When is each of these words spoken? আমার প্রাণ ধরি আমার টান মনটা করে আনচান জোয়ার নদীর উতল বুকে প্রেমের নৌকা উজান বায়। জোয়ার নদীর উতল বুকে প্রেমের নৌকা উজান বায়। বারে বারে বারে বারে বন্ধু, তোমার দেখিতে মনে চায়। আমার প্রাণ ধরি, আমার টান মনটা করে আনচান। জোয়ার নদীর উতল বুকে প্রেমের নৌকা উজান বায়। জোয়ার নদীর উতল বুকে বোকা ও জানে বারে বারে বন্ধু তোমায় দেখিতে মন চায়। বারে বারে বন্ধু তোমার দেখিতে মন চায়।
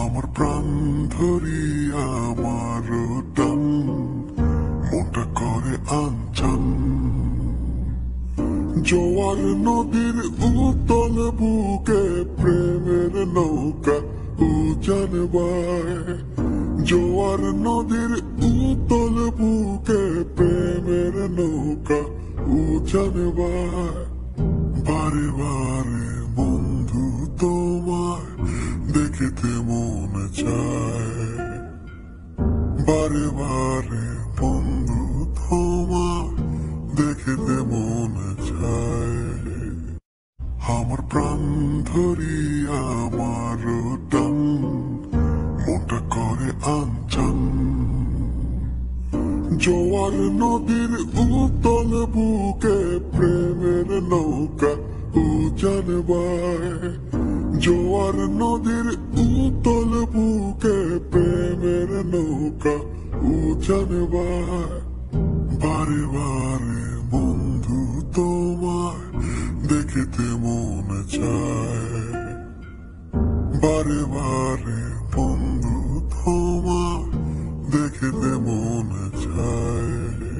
আমার 0.00 0.26
প্রাণ 0.34 0.66
ধরি 1.10 1.64
আমার 2.12 2.86
টান 3.36 3.62
মনটা 4.88 5.24
করে 5.38 5.74
আনচান 6.00 6.62
জোয়ার 8.88 9.40
নদীর 9.66 10.16
উতল 10.48 11.16
বুকে 11.38 12.02
প্রেমের 12.40 13.14
নৌকা 13.36 13.96
উজান 14.48 15.12
বায়। 15.34 15.94
জোয়ার 16.84 17.42
নদীর 17.66 18.12
উতল 18.50 19.16
বুকে 19.38 20.02
প্রেমের 20.36 21.14
নৌকা 21.38 22.00
উজান 22.58 23.16
বায়। 23.38 24.04
বারে 24.86 25.26
বারে 25.38 25.61
বারে 32.86 33.26
বারে 33.40 34.06
বন্ধু, 34.40 35.02
তোমার 35.36 36.24
দেখিতে 36.96 37.56
মনে 37.70 38.30
চায়। 38.48 39.18
আমার 40.78 41.00
প্রাণ 41.10 41.40
ধরি, 41.86 42.40
আমার 42.68 43.58
টান 44.10 44.36
মনটা 45.64 45.98
করে 46.10 46.50
আনচান। 46.76 47.38
জোয়ার 49.58 50.14
নদীর 50.40 50.92
উতল 51.18 51.90
বুকে 52.06 52.78
প্রেমের 53.16 53.88
নৌকা 54.02 54.72
উজান 55.20 55.88
বায়। 56.08 56.70
জোয়ার 57.58 58.16
নদীর 58.40 58.88
উতল 59.26 59.90
বুকে 60.14 60.71
বোকা 62.62 62.76
ও 63.22 63.34
জানে 63.64 64.02
বারে 65.62 66.02
বারে 66.14 66.84
বন্ধু 67.10 67.78
তোমায় 68.14 69.02
দেখিতে 69.68 70.26
মন 70.42 70.88
চায়। 71.14 72.22
বারে 73.62 74.00
বারে 74.14 74.80
বন্ধু 75.14 75.76
তোমার 76.12 77.00
দেখিতে 77.72 78.30
মন 78.46 78.88
চায়। 79.22 80.31